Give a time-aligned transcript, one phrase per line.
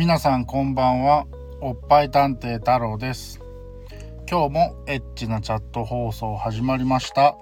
[0.00, 1.26] 皆さんこんばんは。
[1.60, 3.38] おっぱい探偵太郎です。
[4.26, 7.36] 今日もエッチなチャット放送始まりました。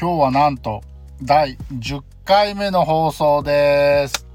[0.00, 0.80] 今日はなんと
[1.22, 4.26] 第10回目の放送です。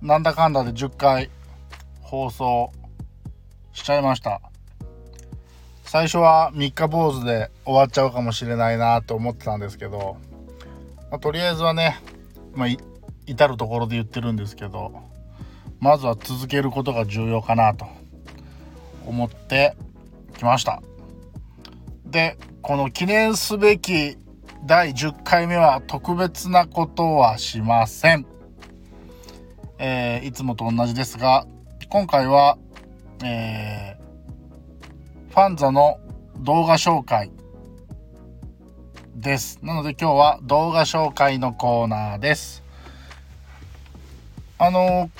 [0.00, 1.28] なんだかんだで10回
[2.00, 2.72] 放送
[3.74, 4.40] しちゃいました。
[5.84, 10.16] 最初は3日坊主で終わっちゃうかもしれないなと思ってたんですけど、
[11.10, 12.00] まあ、とりあえずはね、
[12.54, 12.68] まあ、
[13.26, 14.92] 至る所で言ってるんですけど
[15.80, 17.86] まずは続けることが重要かなと
[19.06, 19.76] 思って
[20.38, 20.82] きました。
[22.06, 24.16] でこの記念すべき
[24.64, 28.26] 第10回目は特別なことはしません、
[29.78, 31.46] えー、いつもと同じですが
[31.88, 32.58] 今回は、
[33.24, 35.98] えー、ファンザの
[36.38, 37.32] 動画紹介
[39.16, 39.58] です。
[39.62, 42.61] なので今日は動画紹介のコーナーです。
[44.64, 45.10] あの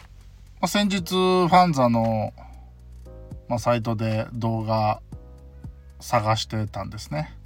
[0.61, 2.33] ま先日ファンザの、
[3.49, 5.01] まあ、サイトで動画
[5.99, 7.37] 探してたんですね。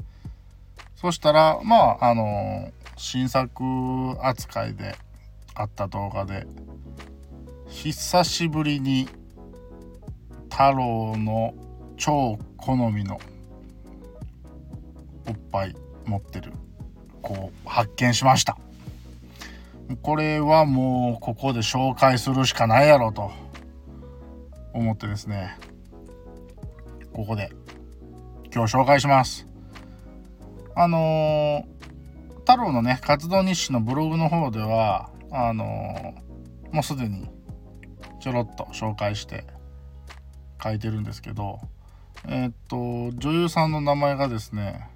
[0.97, 3.62] そしたらまああの新作
[4.20, 4.94] 扱いで
[5.55, 6.47] あった動画で
[7.69, 9.08] 久しぶりに
[10.50, 11.55] 太郎の
[11.97, 13.19] 超好みの
[15.27, 16.53] おっぱい持ってる
[17.22, 18.58] こう発見しました。
[20.03, 23.31] これはもうここで紹介するしかないやろと
[24.73, 25.59] 思ってですね。
[27.12, 27.51] ここで。
[28.53, 29.47] 今日紹介します。
[30.75, 37.28] あのー、太郎のね活動日誌のブログの方ではあのー、もうすでに
[38.21, 39.45] ちょろっと紹介して
[40.62, 41.61] 書いてるんですけど
[42.28, 44.89] えー、っと女優さんの名前がですね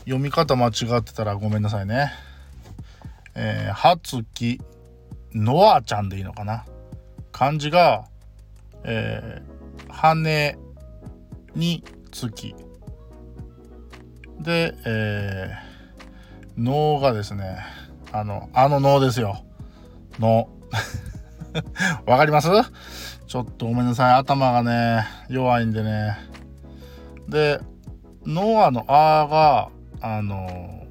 [0.00, 2.12] 読み方間違ってたらごめんなさいね。
[3.34, 4.60] えー、はつき
[5.32, 6.64] のあちゃんでいいのかな？
[7.32, 8.06] 漢字が、
[8.84, 10.58] えー、羽
[11.54, 12.54] につき
[14.40, 17.58] で、えー、能がですね
[18.12, 19.44] あのあの能ですよ。
[20.18, 20.48] 能。
[22.06, 22.48] わかります？
[23.26, 24.12] ちょっとごめんなさい。
[24.14, 26.16] 頭がね弱いんでね。
[27.28, 27.60] で
[28.26, 29.70] ノアの「あ」が
[30.00, 30.84] あの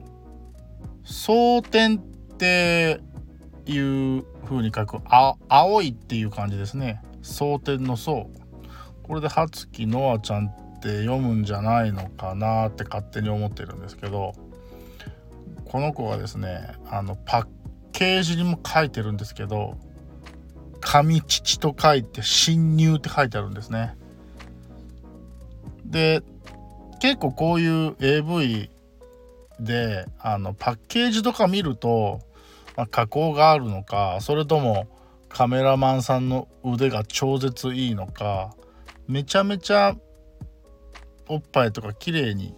[1.04, 2.02] 蒼天
[2.40, 3.02] って
[3.66, 7.02] いう風に書くあ青いっていう感じですね。
[7.22, 8.30] 蒼天の層
[9.04, 14.32] これで葉月のあちゃんって読むんじゃないのかなって勝手に思ってるんですけど
[15.66, 17.48] この子はですねあのパッ
[17.92, 19.78] ケージにも書いてるんですけど
[20.80, 23.98] 「神父」と書いて「侵入」って書いてあるんですね。
[25.84, 26.24] で
[27.02, 28.70] 結構こういう AV
[29.60, 32.22] であのパッケージとか見ると
[32.80, 34.88] まあ、加工があるのかそれとも
[35.28, 38.56] カメラマンさんの腕が超絶いいのか
[39.06, 39.98] めちゃめちゃ
[41.28, 42.56] おっぱいとか綺麗に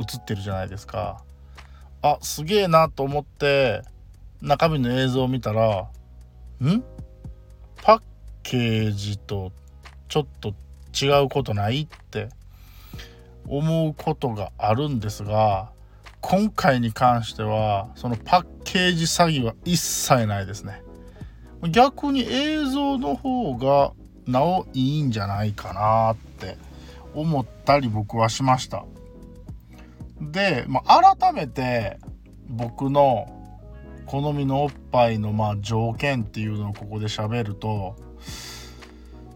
[0.00, 1.22] 映ってるじゃないですか。
[2.00, 3.82] あすげえなと思って
[4.40, 5.90] 中身の映像を見たら
[6.64, 6.82] ん？
[7.82, 8.00] パッ
[8.42, 9.52] ケージと
[10.08, 10.54] ちょっと
[10.98, 12.30] 違うことないって
[13.46, 15.70] 思うことがあるんですが
[16.22, 20.82] 今回に関してはそのパッケージ詐欺は一切ないですね。
[21.70, 23.94] 逆に映像の方が
[24.26, 26.58] なおいいんじゃないかなって
[27.14, 28.84] 思ったり僕はしました。
[30.20, 31.98] で、まあ、改めて
[32.50, 33.34] 僕の
[34.04, 37.96] 好みのおっぱいのま条件っていうのをここで喋ると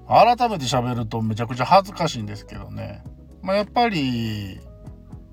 [0.06, 3.02] 改めて喋るとめちゃくちゃ恥ずかしいんですけどね、
[3.40, 4.60] まあ、やっぱり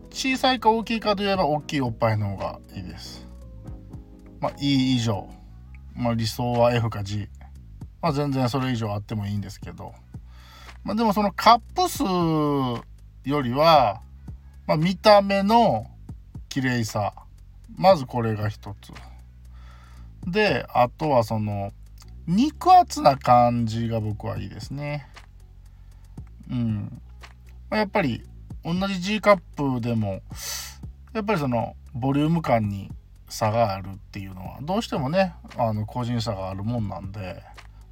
[0.09, 3.28] 小さいか大きいかといえば大きいおっぱいの方がいいです。
[4.39, 5.29] まあ、E 以上。
[5.95, 7.27] まあ、理想は F か G。
[8.01, 9.93] まあ、全然それ以上あってもいいんですけど。
[10.83, 12.03] まあ、でもそのカップ数
[13.29, 14.01] よりは、
[14.65, 15.87] まあ、見た目の
[16.47, 17.13] 綺麗さ。
[17.75, 18.93] まずこれが一つ。
[20.29, 21.71] で、あとはその、
[22.27, 25.07] 肉厚な感じが僕はいいですね。
[26.49, 27.01] うん。
[27.69, 28.23] まあ、やっぱり
[28.63, 30.21] 同じ G カップでも
[31.13, 32.91] やっぱりそのボリューム感に
[33.29, 37.41] 差があるっていうのはどうしてもねあの個人差があるもんなんで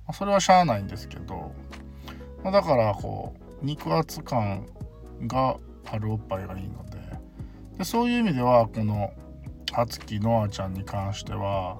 [0.07, 1.53] まそれはしゃあないんですけど
[2.43, 4.67] まだからこう肉厚感
[5.27, 6.99] があるおっぱいがいいので
[7.77, 9.13] でそういう意味ではこの
[9.87, 11.77] つきのあちゃんに関しては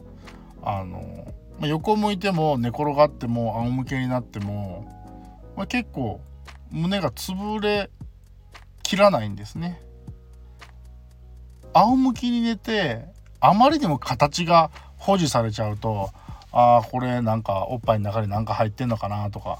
[0.62, 4.86] あのま横向いても寝転がっても仰向けになっても、
[5.56, 6.22] まあ、結構
[6.72, 7.90] 胸が潰れ
[8.84, 9.82] 切らないんですね。
[11.74, 13.06] 仰向きに寝て
[13.48, 16.10] あまりにも形が保持されちゃうと
[16.52, 19.60] ああこれなんかおっぱいの中に何か入ってんのかなとか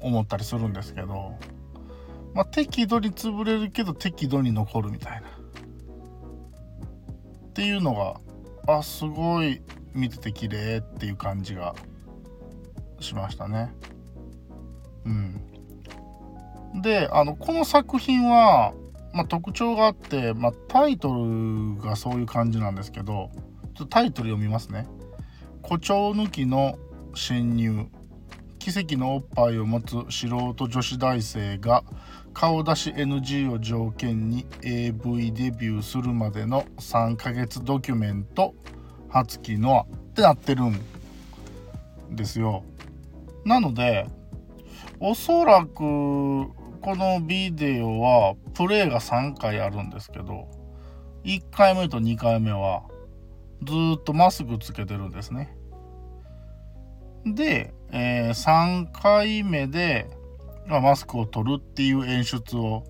[0.00, 1.38] 思ったりするんですけど、
[2.34, 5.28] まあ、適度に潰れるけど適度に残るみたいな。
[5.28, 5.32] っ
[7.54, 8.20] ていうのが
[8.78, 9.62] あすごい
[9.94, 11.76] 見てて綺麗っていう感じが
[12.98, 13.72] しましたね。
[15.04, 18.74] うん、であのこの作品は、
[19.16, 23.30] まあ、特徴があって、まあ、タイトルがそういう感じなんですけど
[23.74, 24.86] ちょっとタイトル読みますね。
[25.62, 26.78] 誇張抜きの
[27.14, 27.86] 侵入
[28.58, 31.82] 奇跡のおっぱいを持つ素人女子大生が
[32.34, 38.54] 顔出し NG を条件に AV デビューするまでの3ヶ月ドキュメント
[39.08, 40.78] 「初期のア」ってなってるん
[42.10, 42.64] ですよ。
[43.44, 44.06] なので
[45.00, 46.50] おそらく
[46.86, 50.46] このビデオはプレイが3回あるんですけど
[51.24, 52.84] 1回目と2回目は
[53.64, 55.56] ずっとマスクつけてるんですね。
[57.24, 60.08] で、えー、3回目で、
[60.68, 62.84] まあ、マスクを取るっていう演出を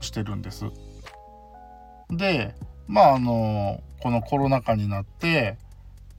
[0.00, 0.64] してるんです。
[2.08, 2.54] で
[2.86, 5.58] まああのこのコロナ禍になって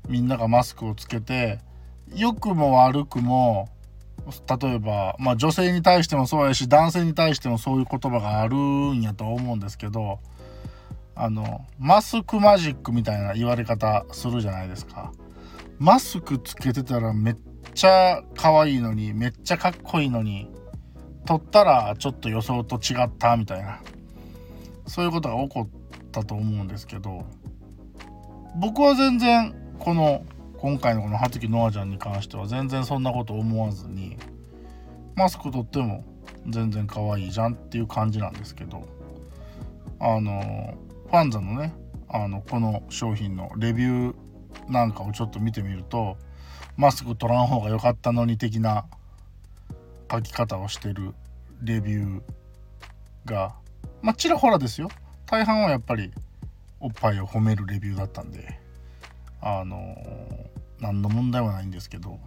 [0.08, 1.58] みんながマスクをつけて
[2.14, 3.73] 良くも悪くも
[4.62, 10.20] 例えば、まあ、女性に対してもそうやし男性に対してもそういう言葉があるんやと思うんですけど
[11.16, 15.12] あのマスクマジックみたいな言われ方するじゃないですか。
[15.80, 17.38] マスクつけてたらめっ
[17.74, 20.50] ちゃ可愛いのにめっちゃかっこいいのに
[21.26, 23.82] 撮ったらちょっと予想と違ったみたいな
[24.88, 27.26] そういうことが起こったと思うんですけど
[28.56, 30.24] 僕は全然この
[30.64, 34.16] 今回のこの葉月ノアちゃんに関しては全然そんなこと思わずに
[35.14, 36.06] マスク取っても
[36.48, 38.88] 全然可愛いじゃんっていう感じなんですけど
[40.00, 40.78] あの
[41.08, 41.76] ファンザのね
[42.08, 46.16] あのこの商品のレビューなんかをちょっと見てみると
[46.78, 48.86] マスク取らん方が良かったのに的な
[50.10, 51.14] 書き方をしてる
[51.62, 53.54] レビューが
[54.02, 54.88] まあちらほらですよ。
[55.26, 56.14] 大半はやっぱり
[56.80, 58.64] おっぱいを褒めるレビューだったんで
[59.46, 59.94] あの、
[60.84, 62.20] 何の問題はないんですけど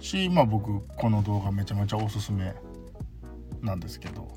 [0.00, 2.54] しまあ僕この動画めちゃめちゃおすすめ
[3.60, 4.28] なんですけど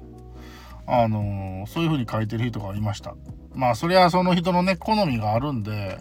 [0.88, 3.16] あの、そういう風に書いてる人がいました。
[3.54, 6.00] まあそりゃその人のね好みがあるんで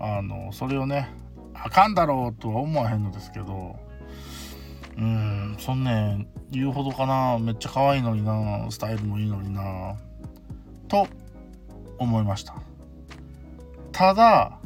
[0.00, 1.08] あのそれをね
[1.54, 3.76] あかんだろうとは思わへんのですけど
[4.98, 7.38] うんそんね言うほどかな。
[7.38, 8.66] めっちゃ可愛いのにな。
[8.70, 9.96] スタイルもいいのにな。
[10.88, 11.06] と
[11.98, 12.54] 思いました。
[13.92, 14.58] ただ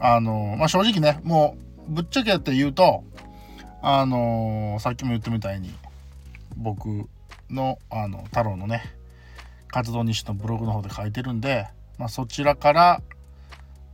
[0.00, 1.56] あのまあ正直ねも
[1.88, 3.04] うぶっちゃけって言うと
[3.82, 5.72] あのさっきも言ったみたいに
[6.56, 7.06] 僕
[7.48, 8.82] のあの太郎のね
[9.68, 11.68] 活動日誌のブログの方で書いてるんで、
[11.98, 13.02] まあ、そちらから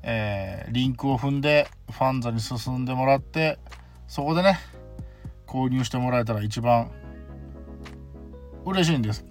[0.09, 3.59] えー、リンクを踏んでファンザに進んでもらって
[4.07, 4.61] そこでね
[5.49, 6.93] 購入してもらえたら一番
[8.65, 9.25] 嬉しいんです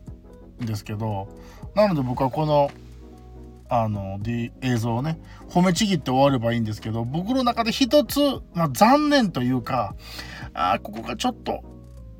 [0.59, 1.29] ですけど
[1.75, 2.69] なので僕はこの
[3.83, 5.19] あの、D、映像をね
[5.49, 8.19] 褒めちぎって終わればいいんですけど僕の中で一つ、
[8.53, 9.95] まあ、残念というか
[10.53, 11.63] ああここがちょっと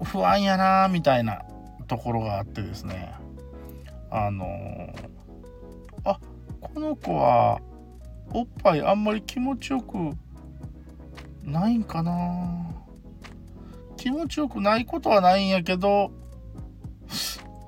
[0.04, 1.42] 不安やなみたいな
[1.88, 3.14] ところがあってですね。
[4.12, 4.46] あの
[6.04, 6.20] あ
[6.62, 7.60] この子は
[8.32, 9.98] おっぱいあんまり気持ちよく
[11.44, 12.66] ないんかな
[13.98, 16.12] 気持ちよくないことはないんやけど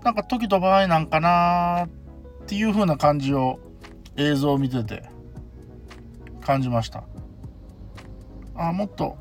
[0.03, 3.60] なんか時と場合なんかなっていう風な感じを
[4.18, 5.04] 映像を見てて
[6.42, 7.04] 感じました
[8.56, 9.18] あもっと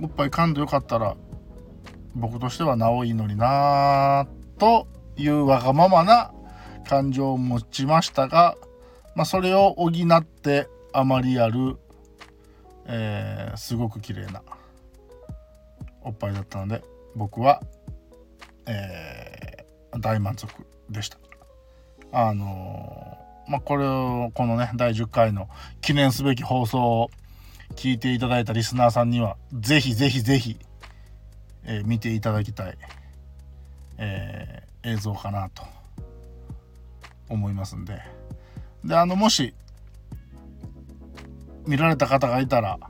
[0.00, 1.16] おっぱい噛んでよかったら
[2.14, 4.26] 僕としてはなおいいのにな
[4.58, 6.32] というわがままな
[6.88, 8.56] 感情を持ちましたが
[9.14, 11.76] まあ、それを補ってあまりある、
[12.86, 14.42] えー、すごく綺麗な
[16.02, 16.82] おっぱいだったので
[17.14, 17.62] 僕は、
[18.66, 20.50] えー、大満足
[20.90, 21.18] でした。
[22.10, 25.46] あのー、まあ、これをこのね第10回の
[25.82, 27.10] 記念すべき放送を
[27.76, 30.56] 聞いていただいたリスナーさんにはぜひぜひぜひ、
[31.64, 32.78] えー、見ていただきたい、
[33.98, 35.64] えー、映像かなと
[37.28, 38.00] 思いますんで。
[38.86, 39.54] であのもし
[41.66, 42.80] 見られた方がいたら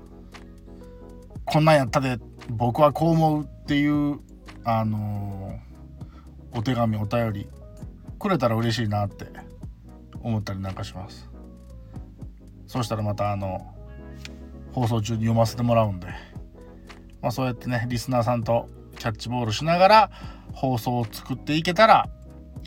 [1.45, 2.19] こんなんやったで
[2.50, 4.21] 僕はこう思うっていう
[4.62, 7.49] あのー、お手紙お便り
[8.21, 9.26] くれたら嬉しいなって
[10.23, 11.29] 思ったりなんかします
[12.67, 13.75] そしたらまたあの
[14.73, 16.07] 放送中に読ませてもらうんで
[17.21, 20.11] まあそうやってねリスナーさんとキャッチボールしながら
[20.52, 22.09] 放送を作っていけたら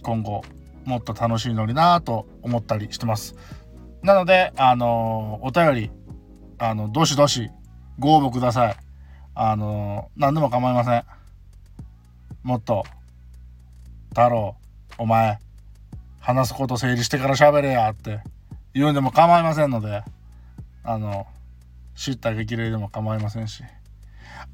[0.01, 0.43] 今後
[0.85, 3.35] もっと楽しいのになと思ったりしてます。
[4.03, 5.91] なので、あのお便り、
[6.59, 7.49] あの、どしどし
[7.97, 8.77] ご応募ください。
[9.33, 11.03] あの何でも構いません。
[12.43, 12.85] もっと、
[14.09, 14.55] 太郎、
[14.97, 15.39] お前、
[16.25, 18.19] 話すこと整理してから喋れやって
[18.73, 20.03] 言うんでも構いませんので、
[20.83, 21.27] あの、
[21.95, 23.63] 知った激励でも構いませんし、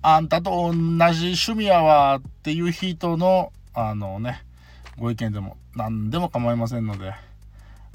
[0.01, 4.43] あんたと同じ趣味やわっていう人の、あのね、
[4.99, 7.13] ご意見でも何でも構いませんので、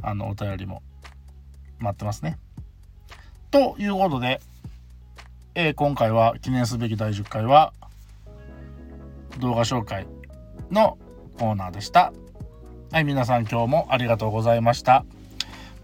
[0.02, 0.80] あの、お便りも
[1.78, 2.38] 待ってますね。
[3.50, 4.40] ということで、
[5.54, 7.75] えー、今回は記念すべき第10回は
[9.38, 10.06] 動画紹介
[10.71, 10.97] の
[11.38, 12.14] コーナーでした。
[12.93, 15.05] はい、皆さん今日もありがとうございました。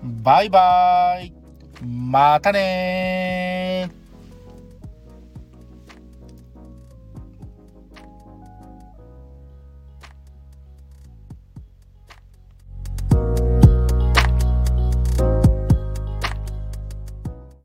[0.03, 1.33] バイバーイ。
[1.85, 3.22] またね